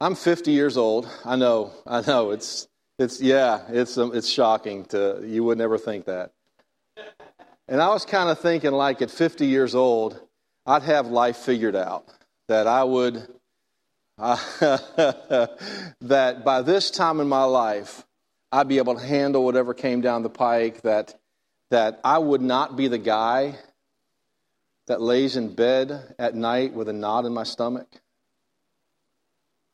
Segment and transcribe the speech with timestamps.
[0.00, 1.08] I'm 50 years old.
[1.24, 2.32] I know, I know.
[2.32, 6.32] It's, it's yeah, it's, um, it's shocking to, you would never think that.
[7.68, 10.20] And I was kind of thinking, like, at 50 years old,
[10.66, 12.06] I'd have life figured out.
[12.48, 13.26] That I would,
[14.18, 18.04] that by this time in my life,
[18.52, 21.14] I'd be able to handle whatever came down the pike, that,
[21.70, 23.58] that I would not be the guy
[24.86, 27.88] that lays in bed at night with a knot in my stomach.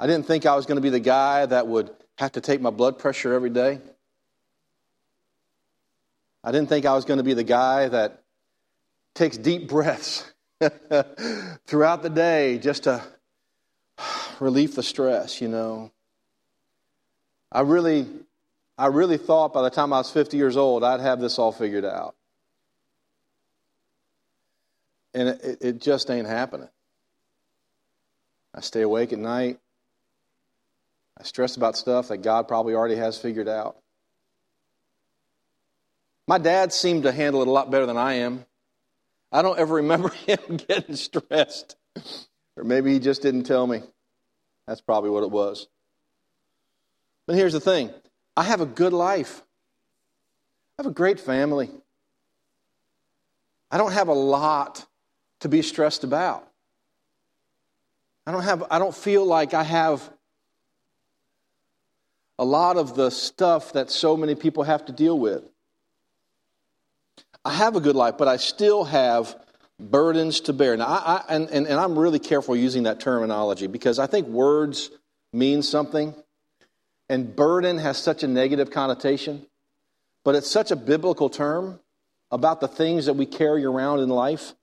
[0.01, 2.63] I didn't think I was going to be the guy that would have to take
[2.63, 3.81] my blood pressure every day.
[6.43, 8.23] I didn't think I was going to be the guy that
[9.15, 10.25] takes deep breaths
[11.67, 13.05] throughout the day just to
[14.41, 15.93] relieve the stress, you know.
[17.53, 18.07] I really
[18.79, 21.53] I really thought by the time I was 50 years old I'd have this all
[21.53, 22.15] figured out.
[25.13, 26.71] And it, it just ain't happening.
[28.55, 29.59] I stay awake at night.
[31.21, 33.77] I stress about stuff that God probably already has figured out.
[36.27, 38.47] My dad seemed to handle it a lot better than I am.
[39.31, 41.77] I don't ever remember him getting stressed.
[42.57, 43.83] Or maybe he just didn't tell me.
[44.67, 45.69] That's probably what it was.
[47.27, 47.91] But here's the thing
[48.35, 49.43] I have a good life,
[50.79, 51.71] I have a great family.
[53.71, 54.87] I don't have a lot
[55.41, 56.49] to be stressed about.
[58.27, 60.11] I don't have I don't feel like I have
[62.41, 65.45] a lot of the stuff that so many people have to deal with.
[67.45, 69.37] I have a good life, but I still have
[69.79, 70.75] burdens to bear.
[70.75, 74.27] Now, I, I, and, and, and I'm really careful using that terminology because I think
[74.27, 74.91] words
[75.35, 76.15] mean something,
[77.11, 79.45] and burden has such a negative connotation,
[80.25, 81.79] but it's such a biblical term
[82.31, 84.55] about the things that we carry around in life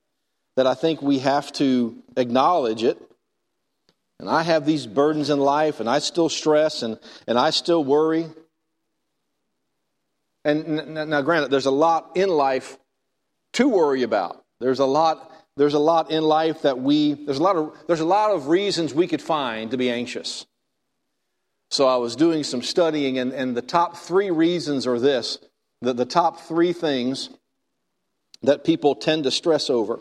[0.56, 3.00] that I think we have to acknowledge it.
[4.20, 7.84] And I have these burdens in life, and I still stress and, and I still
[7.84, 8.26] worry.
[10.44, 12.78] And now, granted, there's a lot in life
[13.54, 14.44] to worry about.
[14.60, 15.32] There's a lot.
[15.56, 17.14] There's a lot in life that we.
[17.14, 17.76] There's a lot of.
[17.86, 20.46] There's a lot of reasons we could find to be anxious.
[21.70, 25.38] So I was doing some studying, and, and the top three reasons are this:
[25.82, 27.30] the, the top three things
[28.42, 30.00] that people tend to stress over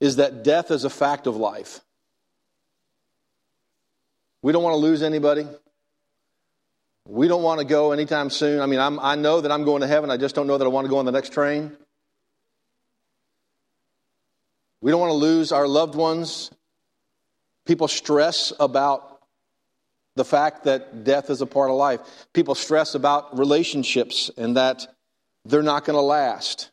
[0.00, 1.80] is that death is a fact of life.
[4.42, 5.46] We don't want to lose anybody.
[7.08, 8.60] We don't want to go anytime soon.
[8.60, 10.10] I mean, I'm, I know that I'm going to heaven.
[10.10, 11.76] I just don't know that I want to go on the next train.
[14.80, 16.50] We don't want to lose our loved ones.
[17.64, 19.20] People stress about
[20.16, 22.00] the fact that death is a part of life.
[22.32, 24.86] People stress about relationships and that
[25.44, 26.70] they're not going to last.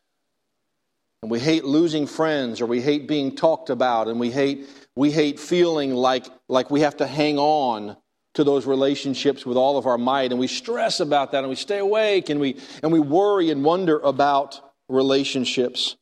[1.24, 5.10] And we hate losing friends or we hate being talked about and we hate we
[5.10, 7.96] hate feeling like like we have to hang on
[8.34, 10.32] to those relationships with all of our might.
[10.32, 13.64] And we stress about that and we stay awake and we and we worry and
[13.64, 15.96] wonder about relationships.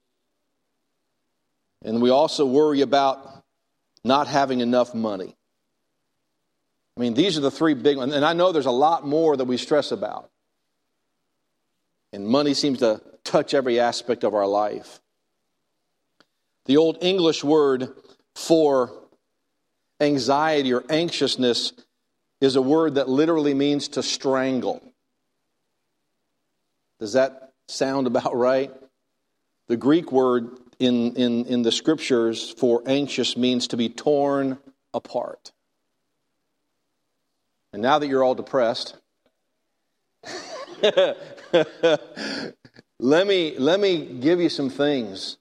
[1.85, 3.45] And we also worry about
[4.05, 5.37] not having enough money.
[6.97, 9.37] I mean these are the three big ones and i know there's a lot more
[9.37, 10.31] that we stress about.
[12.13, 14.99] And money seems to touch every aspect of our life
[16.67, 17.93] the old english word
[18.35, 19.03] for
[20.03, 21.73] anxiety or anxiousness
[22.41, 24.83] is a word that literally means to strangle.
[26.99, 28.73] Does that sound about right?
[29.69, 34.59] The Greek word in, in, in the scriptures for anxious means to be torn
[34.93, 35.53] apart.
[37.73, 38.97] And now that you're all depressed,
[40.83, 41.17] let,
[43.27, 45.39] me, let me give you some things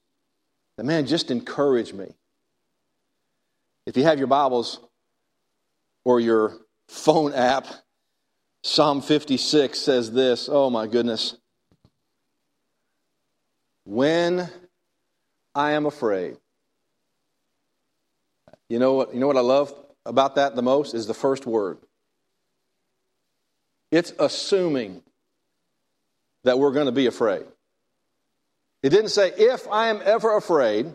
[0.83, 2.07] man, just encourage me.
[3.85, 4.79] If you have your Bibles
[6.05, 7.67] or your phone app,
[8.63, 11.35] Psalm 56 says this Oh my goodness.
[13.83, 14.49] When
[15.53, 16.37] I am afraid.
[18.69, 19.73] You know what, you know what I love
[20.05, 21.77] about that the most is the first word.
[23.91, 25.03] It's assuming
[26.43, 27.43] that we're going to be afraid.
[28.83, 30.93] It didn't say, if I am ever afraid,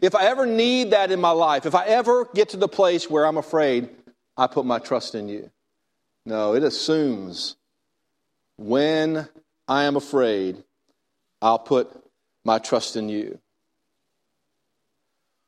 [0.00, 3.10] if I ever need that in my life, if I ever get to the place
[3.10, 3.88] where I'm afraid,
[4.36, 5.50] I put my trust in you.
[6.24, 7.56] No, it assumes
[8.56, 9.28] when
[9.68, 10.62] I am afraid,
[11.42, 11.90] I'll put
[12.44, 13.38] my trust in you.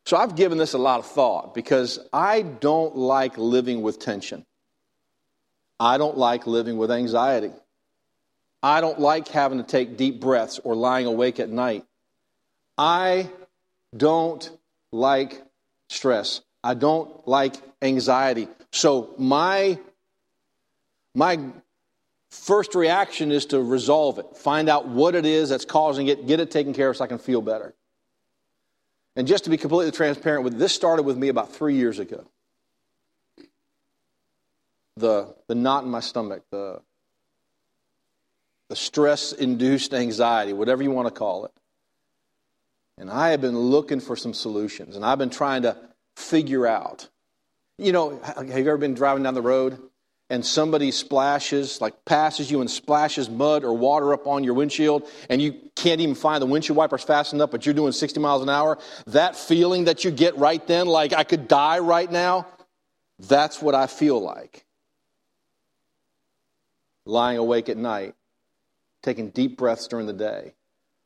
[0.07, 4.47] So I've given this a lot of thought because I don't like living with tension.
[5.79, 7.53] I don't like living with anxiety.
[8.63, 11.85] I don't like having to take deep breaths or lying awake at night.
[12.77, 13.31] I
[13.97, 14.51] don't
[14.93, 15.43] like
[15.89, 16.41] stress.
[16.63, 18.49] I don't like anxiety.
[18.73, 19.79] So my
[21.15, 21.39] my
[22.31, 26.41] first reaction is to resolve it, find out what it is that's causing it, get
[26.41, 27.75] it taken care of so I can feel better.
[29.17, 32.29] And just to be completely transparent with this started with me about three years ago.
[34.97, 36.83] The, the knot in my stomach, the,
[38.69, 41.53] the stress induced anxiety, whatever you want to call it.
[42.99, 45.77] And I have been looking for some solutions, and I've been trying to
[46.17, 47.09] figure out.
[47.79, 49.79] You know, have you ever been driving down the road
[50.31, 55.09] and somebody splashes, like passes you and splashes mud or water up on your windshield,
[55.31, 58.43] and you can't even find the windshield wipers fast enough, but you're doing 60 miles
[58.43, 58.79] an hour?
[59.07, 62.47] That feeling that you get right then, like I could die right now,
[63.21, 64.65] that's what I feel like.
[67.07, 68.15] Lying awake at night,
[69.03, 70.55] taking deep breaths during the day,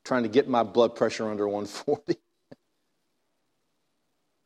[0.05, 2.19] trying to get my blood pressure under 140.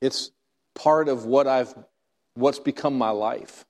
[0.01, 0.31] it's
[0.75, 1.75] part of what I've
[2.35, 3.65] what's become my life.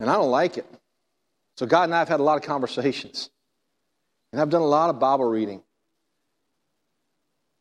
[0.00, 0.66] And I don't like it.
[1.56, 3.30] So God and I have had a lot of conversations.
[4.32, 5.62] And I've done a lot of Bible reading.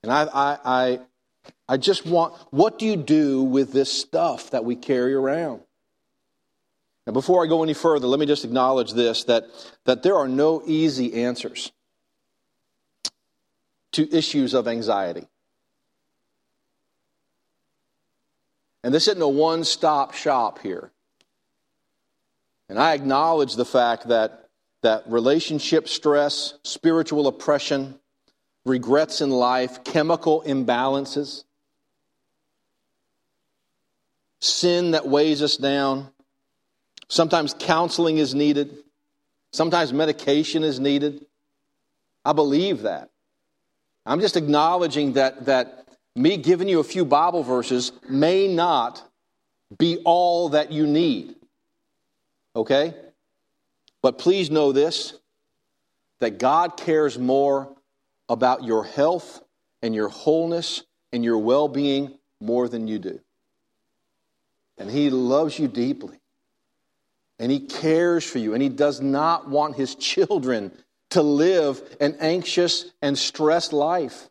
[0.01, 0.99] And I, I, I,
[1.69, 5.61] I just want, what do you do with this stuff that we carry around?
[7.05, 9.45] Now, before I go any further, let me just acknowledge this that,
[9.85, 11.71] that there are no easy answers
[13.91, 15.27] to issues of anxiety.
[18.83, 20.91] And this isn't a one stop shop here.
[22.69, 24.50] And I acknowledge the fact that,
[24.81, 28.00] that relationship stress, spiritual oppression,
[28.65, 31.44] regrets in life, chemical imbalances,
[34.39, 36.09] sin that weighs us down,
[37.13, 38.75] sometimes counseling is needed,
[39.51, 41.25] sometimes medication is needed.
[42.25, 43.10] I believe that.
[44.06, 49.04] I'm just acknowledging that, that me giving you a few Bible verses may not
[49.77, 51.36] be all that you need.
[52.56, 52.95] Okay?
[54.01, 55.13] But please know this
[56.19, 57.75] that God cares more
[58.30, 59.42] about your health
[59.81, 63.19] and your wholeness and your well being more than you do.
[64.77, 66.18] And He loves you deeply.
[67.43, 68.53] And He cares for you.
[68.53, 70.71] And He does not want His children
[71.09, 74.29] to live an anxious and stressed life.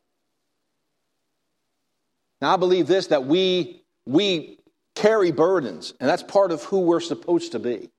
[2.40, 4.58] Now, I believe this that we, we
[4.94, 7.90] carry burdens, and that's part of who we're supposed to be.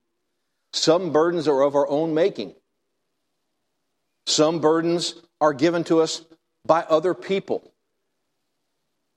[0.72, 2.52] Some burdens are of our own making.
[4.26, 6.22] Some burdens are given to us
[6.66, 7.72] by other people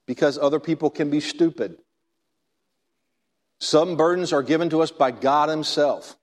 [0.05, 1.79] because other people can be stupid.
[3.59, 6.15] Some burdens are given to us by God Himself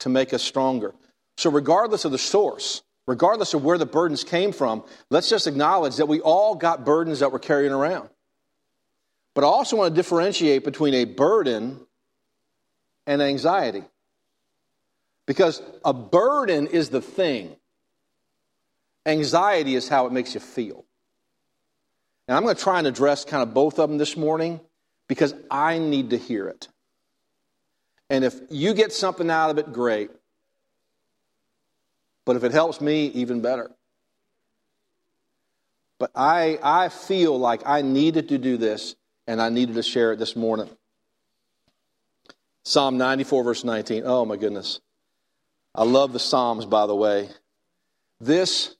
[0.00, 0.94] to make us stronger.
[1.36, 5.96] So, regardless of the source, regardless of where the burdens came from, let's just acknowledge
[5.96, 8.10] that we all got burdens that we're carrying around.
[9.34, 11.80] But I also want to differentiate between a burden
[13.06, 13.82] and anxiety.
[15.26, 17.56] Because a burden is the thing,
[19.06, 20.84] anxiety is how it makes you feel.
[22.28, 24.60] And I'm going to try and address kind of both of them this morning
[25.08, 26.68] because I need to hear it.
[28.12, 30.10] And if you get something out of it, great.
[32.26, 33.70] But if it helps me, even better.
[35.98, 40.12] But I, I feel like I needed to do this and I needed to share
[40.12, 40.68] it this morning.
[42.64, 44.02] Psalm 94, verse 19.
[44.04, 44.82] Oh, my goodness.
[45.74, 47.30] I love the Psalms, by the way.
[48.20, 48.76] This,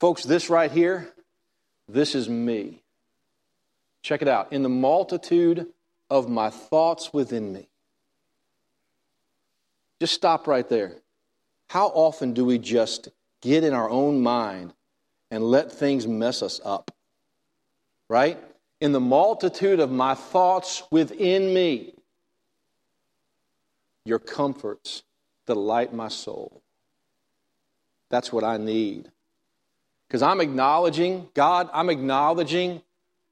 [0.00, 1.10] folks, this right here,
[1.88, 2.82] this is me.
[4.02, 4.52] Check it out.
[4.52, 5.66] In the multitude
[6.10, 7.70] of my thoughts within me.
[10.04, 10.98] Just stop right there.
[11.66, 13.08] How often do we just
[13.40, 14.74] get in our own mind
[15.30, 16.90] and let things mess us up?
[18.10, 18.38] Right?
[18.82, 21.94] In the multitude of my thoughts within me,
[24.04, 25.04] your comforts
[25.46, 26.60] delight my soul.
[28.10, 29.10] That's what I need.
[30.06, 32.82] Because I'm acknowledging, God, I'm acknowledging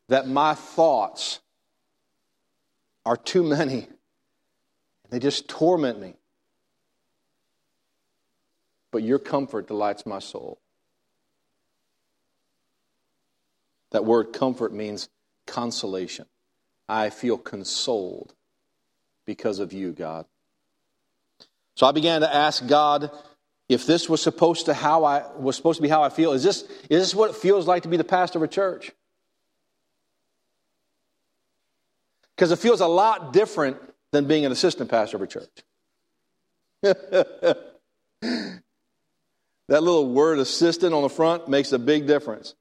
[0.09, 1.41] that my thoughts
[3.05, 3.89] are too many.
[5.11, 6.15] They just torment me.
[8.93, 10.61] But your comfort delights my soul.
[13.91, 15.09] That word comfort means
[15.47, 16.27] consolation.
[16.89, 18.35] I feel consoled
[19.27, 20.27] because of you, God.
[21.75, 23.11] So I began to ask God
[23.69, 26.33] if this was supposed to how I was supposed to be how I feel.
[26.33, 28.93] Is this, is this what it feels like to be the pastor of a church?
[32.37, 33.79] Because it feels a lot different
[34.11, 35.49] than being an assistant pastor of a church.
[39.69, 42.55] that little word assistant on the front makes a big difference.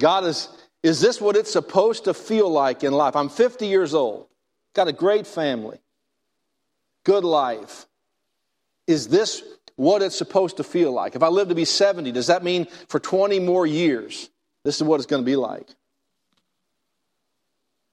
[0.00, 0.48] God is,
[0.82, 3.16] Is this what it's supposed to feel like in life?
[3.16, 4.26] I'm 50 years old,
[4.74, 5.78] got a great family,
[7.04, 7.86] good life.
[8.86, 9.42] Is this
[9.76, 11.14] what it's supposed to feel like?
[11.14, 14.30] If I live to be 70, does that mean for 20 more years,
[14.64, 15.68] this is what it's going to be like?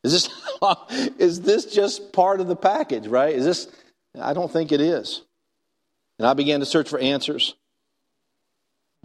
[0.04, 0.30] Is this,
[1.18, 3.36] is this just part of the package, right?
[3.36, 3.68] Is this,
[4.20, 5.24] I don't think it is.
[6.20, 7.56] And I began to search for answers,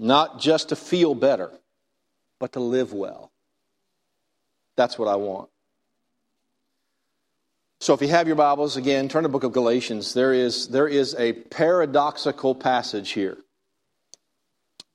[0.00, 1.50] not just to feel better,
[2.38, 3.30] but to live well.
[4.76, 5.50] That's what I want.
[7.80, 10.14] So if you have your Bibles, again, turn to the book of Galatians.
[10.14, 13.38] There is, there is a paradoxical passage here.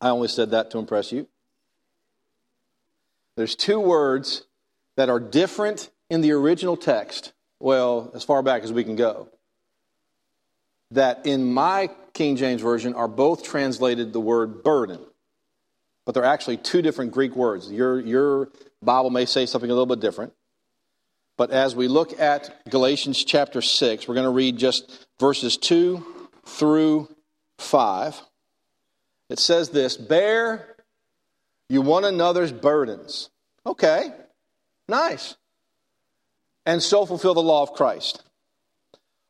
[0.01, 1.27] I only said that to impress you.
[3.37, 4.43] There's two words
[4.97, 9.29] that are different in the original text, well, as far back as we can go,
[10.91, 14.99] that in my King James Version are both translated the word burden.
[16.05, 17.71] But they're actually two different Greek words.
[17.71, 18.49] Your, your
[18.81, 20.33] Bible may say something a little bit different.
[21.37, 26.05] But as we look at Galatians chapter 6, we're going to read just verses 2
[26.45, 27.09] through
[27.57, 28.21] 5.
[29.29, 30.75] It says this Bear
[31.67, 33.31] you one another's burdens.
[33.65, 34.13] Okay,
[34.87, 35.35] nice
[36.65, 38.23] and so fulfill the law of Christ.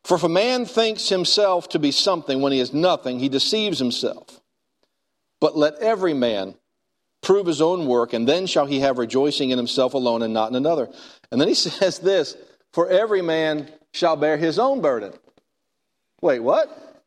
[0.06, 3.80] For if a man thinks himself to be something when he is nothing, he deceives
[3.80, 4.40] himself.
[5.40, 6.54] But let every man
[7.24, 10.48] prove his own work, and then shall he have rejoicing in himself alone and not
[10.48, 10.88] in another.
[11.32, 12.36] And then he says this
[12.72, 15.12] For every man shall bear his own burden.
[16.22, 17.02] Wait, what?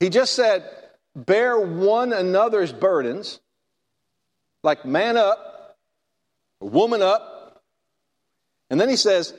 [0.00, 0.68] He just said,
[1.14, 3.38] Bear one another's burdens,
[4.64, 5.76] like man up,
[6.60, 7.62] woman up,
[8.70, 9.32] and then he says,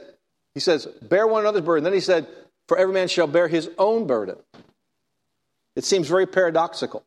[0.57, 1.83] he says, bear one another's burden.
[1.83, 2.25] Then he said,
[2.67, 4.37] for every man shall bear his own burden.
[5.75, 7.05] It seems very paradoxical.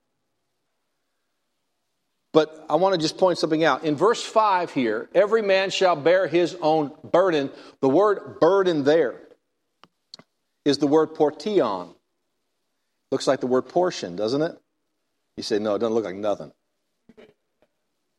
[2.33, 3.83] But I want to just point something out.
[3.83, 7.51] In verse 5 here, every man shall bear his own burden.
[7.81, 9.21] The word burden there
[10.65, 11.93] is the word phortion.
[13.11, 14.57] Looks like the word portion, doesn't it?
[15.37, 16.53] You say, no, it doesn't look like nothing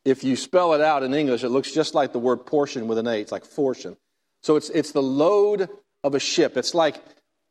[0.04, 2.98] if you spell it out in English, it looks just like the word portion with
[2.98, 3.20] an A.
[3.20, 3.96] It's like fortune.
[4.42, 5.68] So it's, it's the load
[6.04, 6.56] of a ship.
[6.56, 6.96] It's like,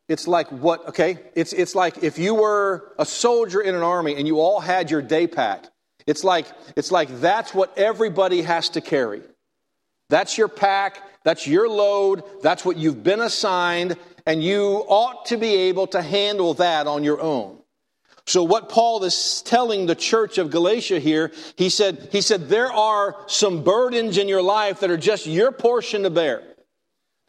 [0.09, 1.19] it's like what, okay?
[1.35, 4.91] It's, it's like if you were a soldier in an army and you all had
[4.91, 5.65] your day pack.
[6.05, 9.21] It's like, it's like that's what everybody has to carry.
[10.09, 13.95] That's your pack, that's your load, that's what you've been assigned,
[14.25, 17.59] and you ought to be able to handle that on your own.
[18.25, 22.71] So what Paul is telling the church of Galatia here, he said, he said, there
[22.71, 26.43] are some burdens in your life that are just your portion to bear.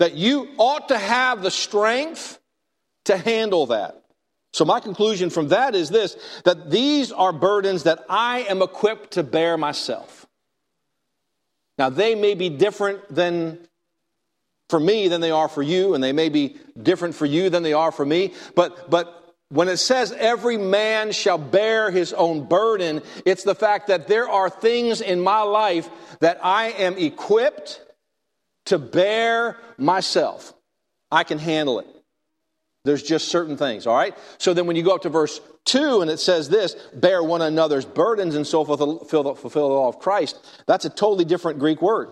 [0.02, 2.40] That you ought to have the strength
[3.04, 4.02] to handle that.
[4.52, 9.12] So my conclusion from that is this, that these are burdens that I am equipped
[9.12, 10.26] to bear myself.
[11.78, 13.60] Now they may be different than
[14.68, 17.62] for me than they are for you, and they may be different for you than
[17.62, 22.48] they are for me, but, but when it says every man shall bear his own
[22.48, 27.80] burden, it's the fact that there are things in my life that I am equipped
[28.66, 30.54] to bear myself.
[31.10, 31.86] I can handle it.
[32.84, 34.16] There's just certain things, all right?
[34.38, 37.40] So then when you go up to verse 2 and it says this, bear one
[37.40, 41.60] another's burdens and so fulfill the, fulfill the law of Christ, that's a totally different
[41.60, 42.08] Greek word.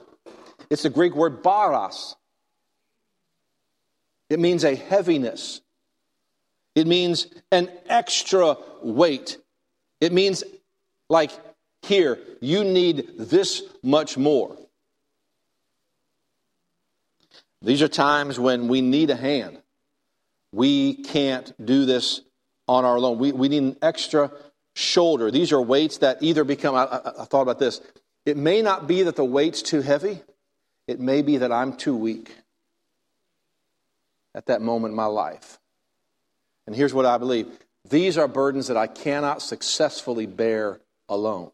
[0.71, 2.14] It's the Greek word baros.
[4.28, 5.61] It means a heaviness.
[6.76, 9.38] It means an extra weight.
[10.00, 10.45] It means,
[11.09, 11.33] like,
[11.83, 14.57] here, you need this much more.
[17.62, 19.61] These are times when we need a hand.
[20.52, 22.23] We can't do this
[22.67, 23.19] on our own.
[23.19, 24.31] We, we need an extra
[24.75, 25.31] shoulder.
[25.31, 27.81] These are weights that either become, I, I, I thought about this.
[28.25, 30.21] It may not be that the weight's too heavy,
[30.87, 32.35] it may be that I'm too weak
[34.35, 35.59] at that moment in my life.
[36.67, 37.47] And here's what I believe
[37.88, 41.50] these are burdens that I cannot successfully bear alone.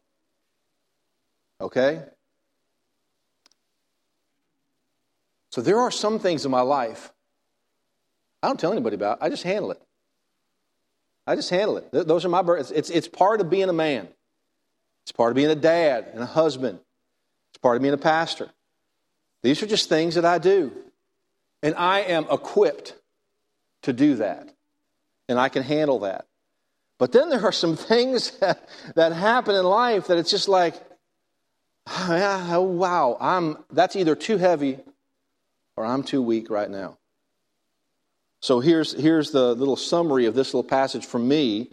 [1.59, 2.03] Okay?
[5.57, 7.11] So there are some things in my life
[8.43, 9.17] I don't tell anybody about.
[9.21, 9.81] I just handle it.
[11.25, 11.89] I just handle it.
[11.91, 12.69] Those are my burdens.
[12.69, 14.07] It's, it's part of being a man.
[15.03, 16.77] It's part of being a dad and a husband.
[17.49, 18.51] It's part of being a pastor.
[19.41, 20.71] These are just things that I do.
[21.63, 22.93] And I am equipped
[23.81, 24.53] to do that
[25.27, 26.27] and I can handle that.
[26.99, 28.59] But then there are some things that,
[28.95, 30.75] happen in life that it's just like,
[31.87, 34.77] oh, wow, I'm, that's either too heavy
[35.77, 36.97] or I'm too weak right now.
[38.41, 41.69] So here's, here's the little summary of this little passage from me.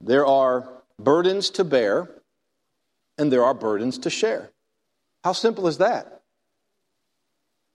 [0.00, 2.08] There are burdens to bear,
[3.18, 4.50] and there are burdens to share.
[5.24, 6.22] How simple is that?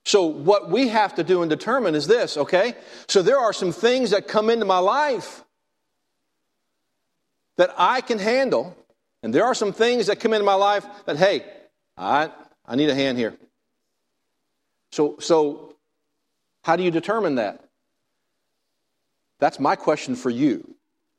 [0.04, 2.74] So, what we have to do and determine is this, okay?
[3.08, 5.42] So, there are some things that come into my life
[7.56, 8.76] that I can handle,
[9.24, 11.44] and there are some things that come into my life that, hey,
[11.96, 12.30] I,
[12.64, 13.36] I need a hand here.
[14.96, 15.74] So, so,
[16.64, 17.62] how do you determine that?
[19.40, 20.74] That's my question for you.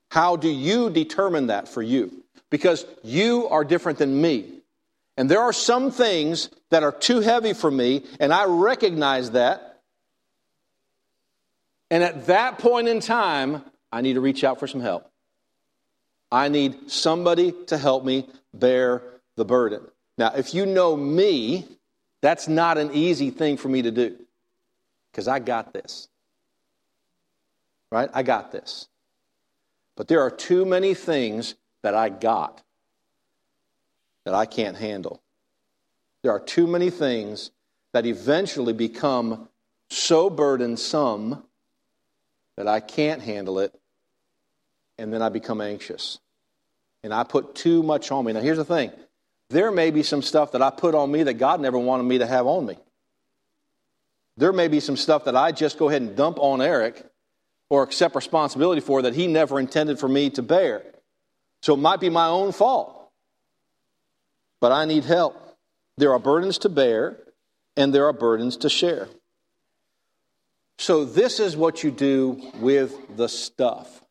[0.10, 2.24] How do you determine that for you?
[2.50, 4.52] Because you are different than me.
[5.16, 9.84] And there are some things that are too heavy for me, and I recognize that.
[11.92, 15.08] And at that point in time, I need to reach out for some help.
[16.32, 19.04] I need somebody to help me bear
[19.36, 19.82] the burden.
[20.18, 21.77] Now, if you know me,
[22.28, 24.18] that's not an easy thing for me to do
[25.10, 26.10] because I got this.
[27.90, 28.10] Right?
[28.14, 28.90] I got this.
[29.96, 32.62] But there are too many things that I got
[34.26, 35.22] that I can't handle.
[36.22, 37.52] There are too many things
[37.94, 39.48] that eventually become
[39.90, 41.42] so burdensome
[42.58, 43.74] that I can't handle it,
[44.98, 46.20] and then I become anxious.
[47.06, 48.34] And I put too much on me.
[48.34, 48.92] Now, here's the thing
[49.50, 52.18] there may be some stuff that I put on me that God never wanted me
[52.20, 52.78] to have on me.
[54.38, 57.04] There may be some stuff that I just go ahead and dump on Eric
[57.70, 60.84] or accept responsibility for that he never intended for me to bear.
[61.62, 62.98] So it might be my own fault
[64.60, 65.36] but I need help.
[65.98, 67.18] There are burdens to bear,
[67.76, 69.08] and there are burdens to share.
[70.80, 74.04] So, this is what you do with the stuff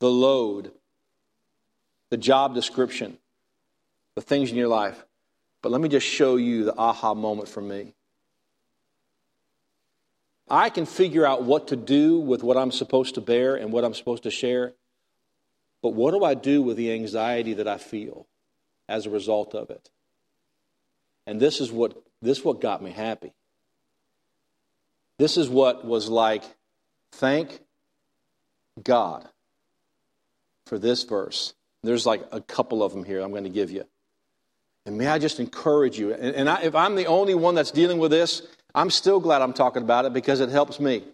[0.00, 0.72] the load,
[2.10, 3.18] the job description,
[4.14, 5.04] the things in your life.
[5.62, 7.94] But let me just show you the aha moment for me.
[10.48, 13.84] I can figure out what to do with what I'm supposed to bear and what
[13.84, 14.74] I'm supposed to share.
[15.82, 18.26] But what do I do with the anxiety that I feel?
[18.88, 19.90] as a result of it.
[21.26, 23.32] And this is what this is what got me happy.
[25.18, 26.42] This is what was like,
[27.12, 27.60] thank
[28.82, 29.28] God
[30.66, 31.54] for this verse.
[31.82, 33.84] There's like a couple of them here I'm going to give you.
[34.86, 36.12] And may I just encourage you.
[36.12, 38.42] And, and I, if I'm the only one that's dealing with this,
[38.74, 41.04] I'm still glad I'm talking about it because it helps me.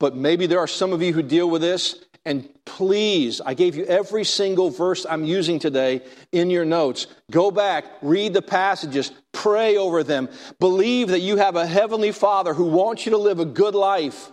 [0.00, 3.74] But maybe there are some of you who deal with this and please, I gave
[3.74, 7.06] you every single verse I'm using today in your notes.
[7.30, 10.28] Go back, read the passages, pray over them.
[10.60, 14.30] Believe that you have a heavenly Father who wants you to live a good life.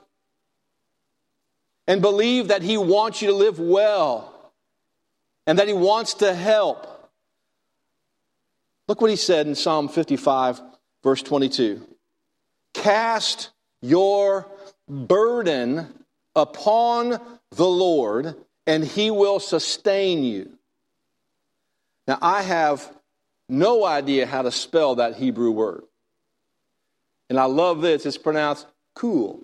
[1.88, 4.52] And believe that He wants you to live well
[5.48, 6.95] and that He wants to help.
[8.88, 10.62] Look what He said in Psalm 55,
[11.04, 11.82] verse 22
[12.74, 14.48] Cast your
[14.88, 15.88] burden
[16.36, 17.20] upon
[17.52, 18.36] the Lord,
[18.68, 20.58] and he will sustain you.
[22.08, 22.92] Now, I have
[23.48, 25.84] no idea how to spell that Hebrew word.
[27.30, 29.44] And I love this, it's pronounced cool.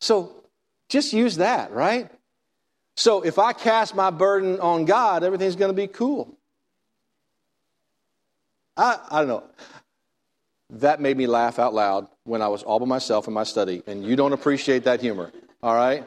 [0.00, 0.32] So
[0.88, 2.10] just use that, right?
[2.96, 6.36] So if I cast my burden on God, everything's going to be cool.
[8.76, 9.44] I, I don't know.
[10.70, 13.82] That made me laugh out loud when I was all by myself in my study,
[13.86, 15.30] and you don't appreciate that humor.
[15.62, 16.06] All right?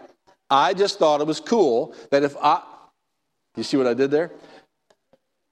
[0.49, 2.61] I just thought it was cool that if I,
[3.55, 4.31] you see what I did there?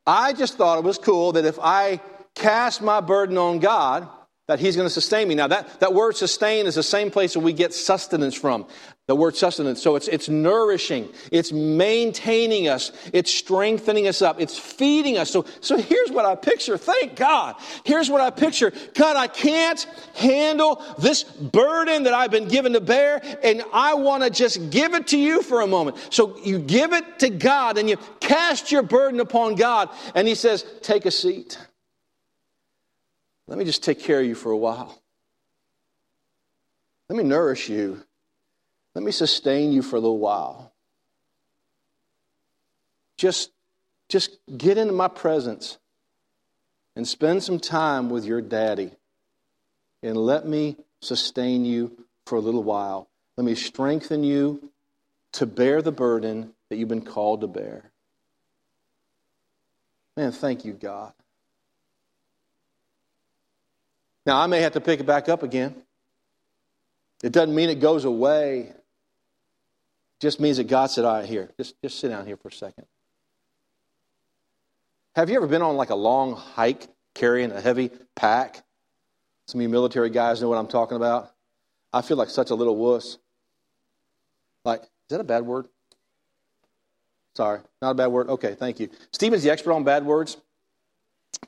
[0.07, 1.99] I just thought it was cool that if I
[2.35, 4.07] cast my burden on God,
[4.47, 5.35] that He's going to sustain me.
[5.35, 8.67] Now, that, that word sustain is the same place that we get sustenance from.
[9.07, 9.83] The word sustenance.
[9.83, 15.29] So it's, it's nourishing, it's maintaining us, it's strengthening us up, it's feeding us.
[15.29, 16.75] So, so here's what I picture.
[16.75, 17.55] Thank God.
[17.83, 18.73] Here's what I picture.
[18.95, 19.83] God, I can't
[20.15, 24.95] handle this burden that I've been given to bear, and I want to just give
[24.95, 25.97] it to you for a moment.
[26.09, 30.33] So you give it to God and you cast your burden upon God, and He
[30.33, 31.59] says, Take a seat.
[33.47, 35.01] Let me just take care of you for a while.
[37.09, 38.03] Let me nourish you.
[38.95, 40.73] Let me sustain you for a little while.
[43.17, 43.51] Just,
[44.09, 45.77] just get into my presence
[46.95, 48.91] and spend some time with your daddy
[50.01, 53.09] and let me sustain you for a little while.
[53.37, 54.71] Let me strengthen you
[55.33, 57.91] to bear the burden that you've been called to bear.
[60.15, 61.13] Man, thank you, God.
[64.25, 65.75] Now, I may have to pick it back up again.
[67.23, 68.73] It doesn't mean it goes away
[70.19, 72.51] just means that God said, all right, here, just, just sit down here for a
[72.51, 72.85] second.
[75.15, 78.63] Have you ever been on like a long hike carrying a heavy pack?
[79.47, 81.31] Some of you military guys know what I'm talking about.
[81.93, 83.17] I feel like such a little wuss.
[84.63, 85.67] Like, is that a bad word?
[87.35, 88.29] Sorry, not a bad word.
[88.29, 88.89] Okay, thank you.
[89.11, 90.37] Stephen's the expert on bad words.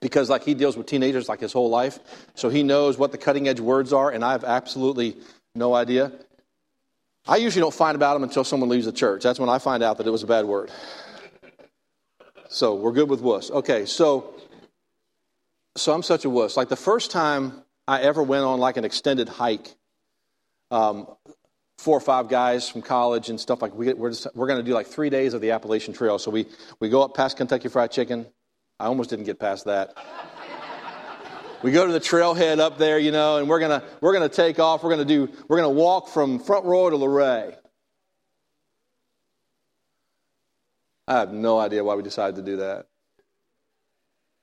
[0.02, 2.00] Because like he deals with teenagers like his whole life.
[2.36, 5.18] So he knows what the cutting edge words are and i have absolutely
[5.56, 6.12] no idea.
[7.28, 9.24] I usually don't find about them until someone leaves the church.
[9.24, 10.72] That's when i find out that it was a bad word.
[12.50, 13.52] So we're good with wuss.
[13.52, 14.34] Okay so
[15.76, 16.58] so i'm such a wuss.
[16.58, 19.76] Like the first time i ever went on like an extended hike
[20.70, 21.08] um,
[21.78, 24.66] four or five guys from college and stuff like we, we're, just, we're going to
[24.66, 26.20] do like three days of the appalachian trail.
[26.20, 26.46] So we,
[26.82, 28.26] we go up past kentucky fried chicken
[28.80, 29.98] I almost didn't get past that.
[31.64, 34.60] we go to the trailhead up there, you know, and we're gonna we're gonna take
[34.60, 34.84] off.
[34.84, 37.56] We're gonna do we're gonna walk from Front Royal to Luray.
[41.08, 42.88] I have no idea why we decided to do that.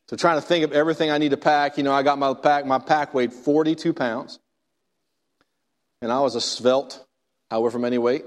[0.09, 2.35] So trying to think of everything I need to pack, you know, I got my
[2.35, 2.67] pack.
[2.67, 4.41] My pack weighed 42 pounds,
[6.03, 7.05] and I was a svelte,
[7.51, 8.25] however many weight.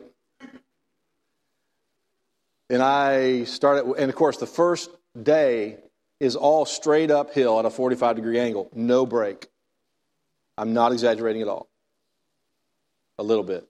[2.70, 4.90] And I started, and of course, the first
[5.22, 5.78] day
[6.20, 9.48] is all straight uphill at a 45 degree angle, no break.
[10.58, 11.70] I'm not exaggerating at all.
[13.20, 13.68] A little bit.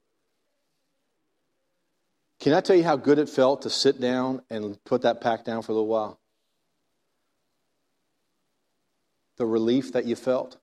[2.40, 5.44] Can I tell you how good it felt to sit down and put that pack
[5.44, 6.20] down for a little while?
[9.38, 10.58] The relief that you felt.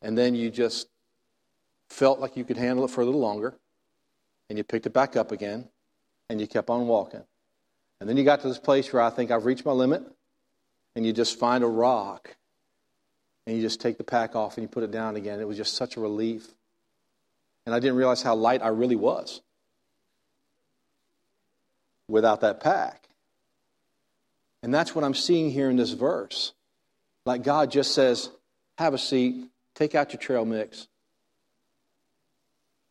[0.00, 0.88] And then you just
[1.88, 3.54] felt like you could handle it for a little longer.
[4.48, 5.68] And you picked it back up again.
[6.30, 7.24] And you kept on walking.
[8.04, 10.02] And then you got to this place where I think I've reached my limit,
[10.94, 12.36] and you just find a rock,
[13.46, 15.40] and you just take the pack off and you put it down again.
[15.40, 16.46] It was just such a relief.
[17.64, 19.40] And I didn't realize how light I really was
[22.06, 23.08] without that pack.
[24.62, 26.52] And that's what I'm seeing here in this verse.
[27.24, 28.28] Like God just says,
[28.76, 30.88] have a seat, take out your trail mix,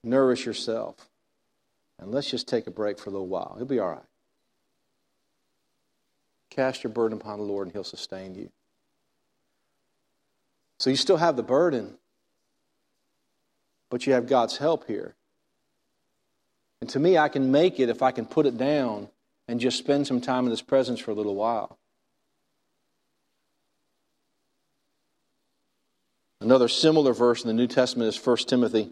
[0.03, 0.95] nourish yourself,
[1.99, 3.53] and let's just take a break for a little while.
[3.57, 4.01] It'll be all right.
[6.55, 8.49] Cast your burden upon the Lord, and He'll sustain you.
[10.77, 11.97] So you still have the burden,
[13.89, 15.15] but you have God's help here.
[16.79, 19.07] And to me, I can make it if I can put it down
[19.47, 21.79] and just spend some time in His presence for a little while.
[26.39, 28.91] Another similar verse in the New Testament is 1 Timothy.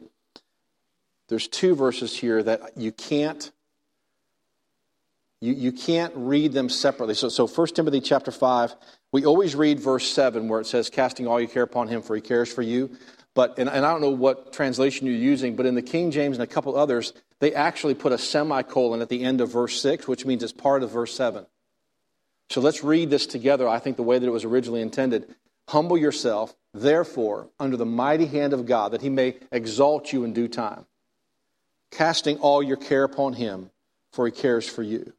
[1.28, 3.52] There's two verses here that you can't
[5.42, 7.16] you, you can't read them separately.
[7.16, 8.76] So, so 1 Timothy chapter 5,
[9.12, 12.16] we always read verse 7 where it says, Casting all your care upon him, for
[12.16, 12.92] he cares for you.
[13.34, 16.38] But, and, and I don't know what translation you're using, but in the King James
[16.38, 20.08] and a couple others, they actually put a semicolon at the end of verse 6,
[20.08, 21.46] which means it's part of verse 7.
[22.50, 25.34] So let's read this together, I think, the way that it was originally intended.
[25.70, 30.34] Humble yourself, therefore, under the mighty hand of God, that he may exalt you in
[30.34, 30.86] due time,
[31.90, 33.72] casting all your care upon him,
[34.12, 35.14] for he cares for you.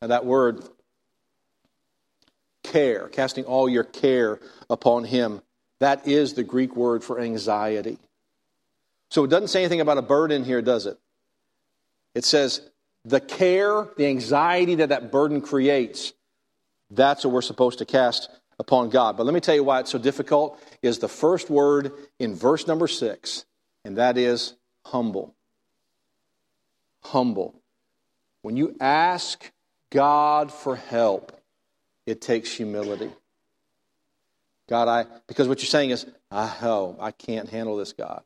[0.00, 0.64] Now, that word
[2.62, 5.42] care, casting all your care upon Him,
[5.80, 7.98] that is the Greek word for anxiety.
[9.10, 10.98] So it doesn't say anything about a burden here, does it?
[12.14, 12.62] It says
[13.04, 16.12] the care, the anxiety that that burden creates,
[16.90, 19.16] that's what we're supposed to cast upon God.
[19.16, 22.66] But let me tell you why it's so difficult is the first word in verse
[22.66, 23.44] number 6,
[23.84, 25.34] and that is humble.
[27.02, 27.54] Humble.
[28.42, 29.50] When you ask
[29.90, 31.32] God for help,
[32.06, 33.10] it takes humility.
[34.68, 38.22] God, I, because what you're saying is, I know I can't handle this, God.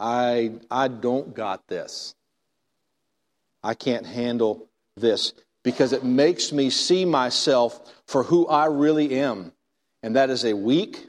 [0.00, 2.14] I, I don't got this.
[3.62, 9.52] I can't handle this because it makes me see myself for who I really am.
[10.02, 11.06] And that is a weak,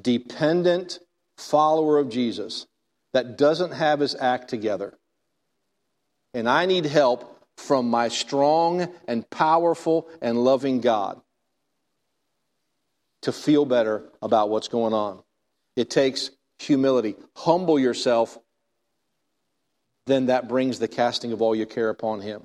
[0.00, 1.00] dependent
[1.36, 2.66] follower of Jesus
[3.12, 4.94] that doesn't have his act together.
[6.34, 11.20] And I need help from my strong and powerful and loving God
[13.22, 15.20] to feel better about what's going on.
[15.74, 17.16] It takes humility.
[17.34, 18.38] Humble yourself,
[20.06, 22.42] then that brings the casting of all your care upon Him.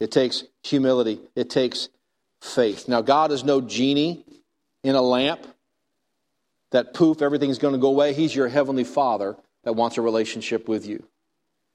[0.00, 1.90] It takes humility, it takes
[2.40, 2.88] faith.
[2.88, 4.24] Now, God is no genie
[4.82, 5.46] in a lamp
[6.72, 8.14] that poof, everything's going to go away.
[8.14, 11.04] He's your heavenly Father that wants a relationship with you.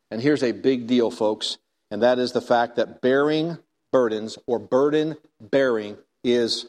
[0.10, 1.60] And here's a big deal, folks
[1.91, 3.58] and that is the fact that bearing
[3.91, 6.67] burdens or burden bearing is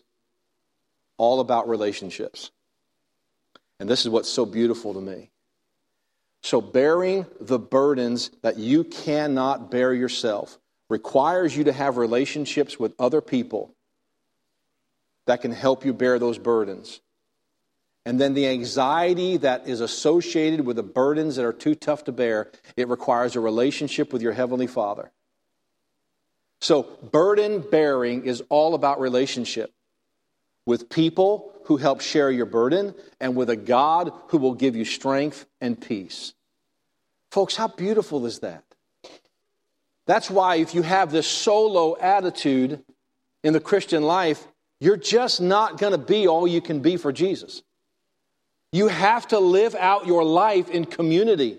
[1.16, 2.50] all about relationships.
[3.80, 5.30] And this is what's so beautiful to me.
[6.42, 12.94] So, bearing the burdens that you cannot bear yourself requires you to have relationships with
[12.98, 13.74] other people
[15.26, 17.00] that can help you bear those burdens.
[18.08, 22.12] And then the anxiety that is associated with the burdens that are too tough to
[22.12, 25.12] bear, it requires a relationship with your Heavenly Father.
[26.62, 29.74] So, burden bearing is all about relationship
[30.64, 34.86] with people who help share your burden and with a God who will give you
[34.86, 36.32] strength and peace.
[37.30, 38.64] Folks, how beautiful is that?
[40.06, 42.82] That's why, if you have this solo attitude
[43.44, 44.48] in the Christian life,
[44.80, 47.62] you're just not going to be all you can be for Jesus.
[48.72, 51.58] You have to live out your life in community.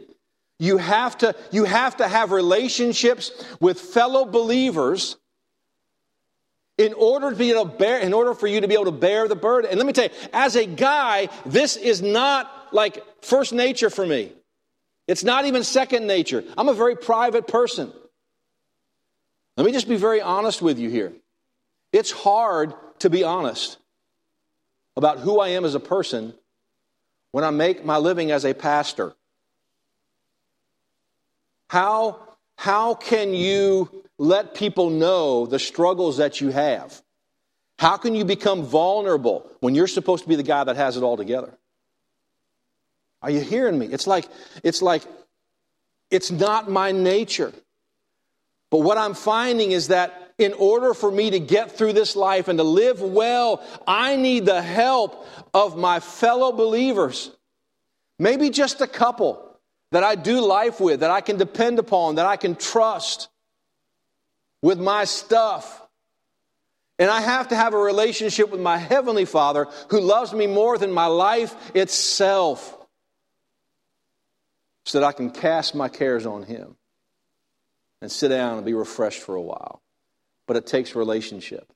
[0.60, 5.17] You have to, you have, to have relationships with fellow believers
[6.78, 8.91] in order to be able to bear, in order for you to be able to
[8.91, 9.72] bear the burden.
[9.72, 14.06] And let me tell you, as a guy, this is not like first nature for
[14.06, 14.32] me.
[15.08, 16.43] It's not even second nature.
[16.58, 17.91] I'm a very private person.
[19.58, 21.12] Let me just be very honest with you here.
[21.91, 23.78] It's hard to be honest
[24.95, 26.34] about who I am as a person
[27.32, 29.13] when I make my living as a pastor.
[31.70, 32.20] How,
[32.58, 37.02] how can you let people know the struggles that you have?
[37.78, 41.04] How can you become vulnerable when you're supposed to be the guy that has it
[41.04, 41.58] all together?
[43.22, 43.86] Are you hearing me?
[43.88, 44.28] It's like,
[44.63, 45.04] it's like,
[46.10, 47.54] it's not my nature.
[48.72, 52.47] But what I'm finding is that in order for me to get through this life
[52.47, 57.30] and to live well, I need the help of my fellow believers.
[58.17, 59.45] Maybe just a couple
[59.91, 63.28] that I do life with, that I can depend upon, that I can trust
[64.62, 65.82] with my stuff.
[66.97, 70.78] And I have to have a relationship with my Heavenly Father who loves me more
[70.78, 72.78] than my life itself
[74.86, 76.75] so that I can cast my cares on Him
[78.02, 79.82] and sit down and be refreshed for a while.
[80.50, 81.72] But it takes relationship.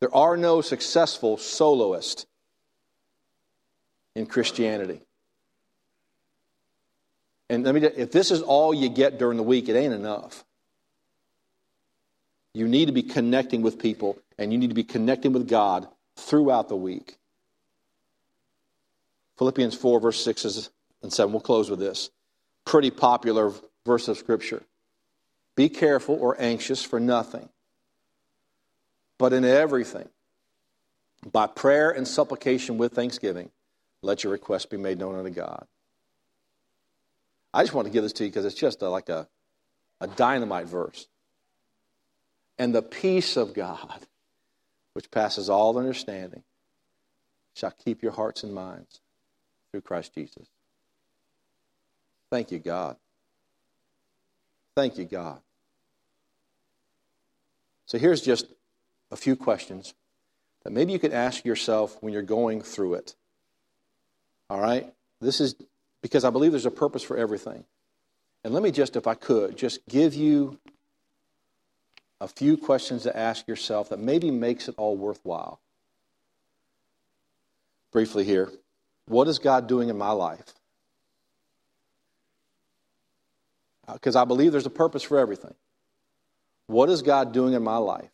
[0.00, 2.26] There are no successful soloists
[4.14, 5.00] in Christianity.
[7.48, 10.44] And let me, if this is all you get during the week, it ain't enough.
[12.52, 15.88] You need to be connecting with people, and you need to be connecting with God
[16.14, 17.16] throughout the week.
[19.38, 20.68] Philippians 4, verse 6
[21.02, 21.32] and 7.
[21.32, 22.10] We'll close with this.
[22.66, 23.50] Pretty popular
[23.86, 24.62] verse of Scripture.
[25.56, 27.48] Be careful or anxious for nothing,
[29.18, 30.08] but in everything,
[31.32, 33.50] by prayer and supplication with thanksgiving,
[34.02, 35.66] let your requests be made known unto God.
[37.52, 39.26] I just want to give this to you because it's just a, like a,
[40.00, 41.06] a dynamite verse.
[42.58, 44.06] And the peace of God,
[44.92, 46.42] which passes all understanding,
[47.54, 49.00] shall keep your hearts and minds
[49.70, 50.46] through Christ Jesus.
[52.30, 52.96] Thank you, God.
[54.74, 55.40] Thank you, God.
[57.86, 58.46] So here's just
[59.10, 59.94] a few questions
[60.64, 63.14] that maybe you could ask yourself when you're going through it.
[64.50, 64.92] All right?
[65.20, 65.54] This is
[66.02, 67.64] because I believe there's a purpose for everything.
[68.44, 70.58] And let me just, if I could, just give you
[72.20, 75.60] a few questions to ask yourself that maybe makes it all worthwhile.
[77.92, 78.50] Briefly here,
[79.06, 80.54] what is God doing in my life?
[83.92, 85.54] Because uh, I believe there's a purpose for everything.
[86.66, 88.10] What is God doing in my life?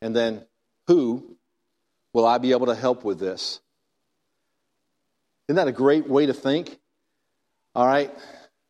[0.00, 0.44] And then,
[0.86, 1.36] who
[2.12, 3.60] will I be able to help with this?
[5.48, 6.78] Isn't that a great way to think?
[7.74, 8.12] All right,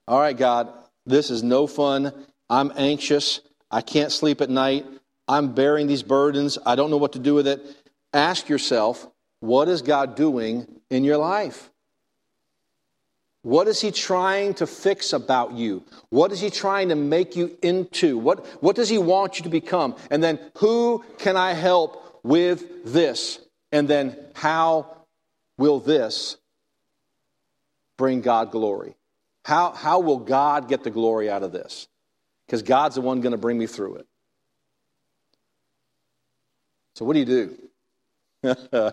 [0.06, 0.72] all right, God,
[1.06, 2.12] this is no fun.
[2.48, 3.40] I'm anxious.
[3.70, 4.86] I can't sleep at night.
[5.26, 6.58] I'm bearing these burdens.
[6.64, 7.60] I don't know what to do with it.
[8.12, 9.06] Ask yourself,
[9.40, 11.70] what is God doing in your life?
[13.42, 15.84] What is He trying to fix about you?
[16.10, 18.18] What is He trying to make you into?
[18.18, 19.96] What, what does He want you to become?
[20.10, 23.38] And then, who can I help with this?
[23.70, 25.04] And then, how
[25.56, 26.36] will this
[27.96, 28.96] bring God glory?
[29.44, 31.88] How, how will God get the glory out of this?
[32.46, 34.06] Because God's the one going to bring me through it.
[36.96, 37.24] So, what do you
[38.42, 38.52] do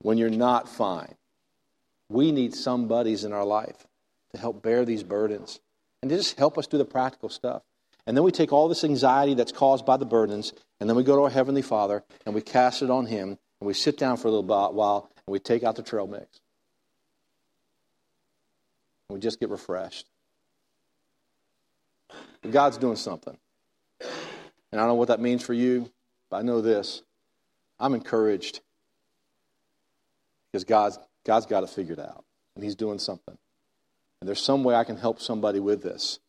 [0.00, 1.17] when you're not fine?
[2.08, 3.86] We need some buddies in our life
[4.32, 5.60] to help bear these burdens
[6.02, 7.62] and to just help us do the practical stuff.
[8.06, 11.02] And then we take all this anxiety that's caused by the burdens, and then we
[11.02, 14.16] go to our Heavenly Father and we cast it on Him, and we sit down
[14.16, 16.40] for a little while, and we take out the trail mix.
[19.08, 20.06] And we just get refreshed.
[22.40, 23.36] But God's doing something.
[24.00, 25.90] And I don't know what that means for you,
[26.30, 27.02] but I know this.
[27.80, 28.60] I'm encouraged
[30.52, 33.36] because God's, God's got it figured out, and He's doing something.
[34.20, 36.20] And there's some way I can help somebody with this,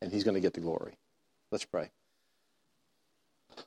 [0.00, 0.96] and He's going to get the glory.
[1.52, 1.90] Let's pray.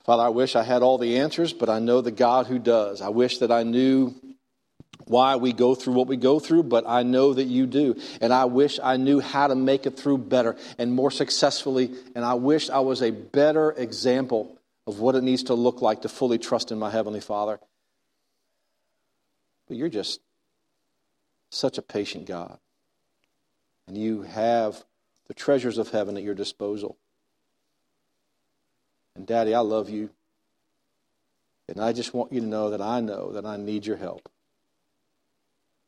[0.04, 3.00] Father, I wish I had all the answers, but I know the God who does.
[3.00, 4.16] I wish that I knew
[5.04, 7.96] why we go through what we go through, but I know that you do.
[8.20, 11.94] And I wish I knew how to make it through better and more successfully.
[12.16, 16.02] And I wish I was a better example of what it needs to look like
[16.02, 17.60] to fully trust in my Heavenly Father.
[19.68, 20.20] But you're just
[21.50, 22.58] such a patient God.
[23.86, 24.84] And you have
[25.26, 26.96] the treasures of heaven at your disposal.
[29.14, 30.10] And Daddy, I love you.
[31.68, 34.28] And I just want you to know that I know that I need your help.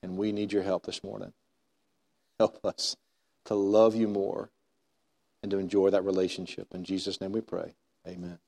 [0.02, 1.32] And we need your help this morning.
[2.40, 2.96] Help us
[3.44, 4.50] to love you more
[5.42, 6.68] and to enjoy that relationship.
[6.74, 7.74] In Jesus' name we pray.
[8.06, 8.38] Amen.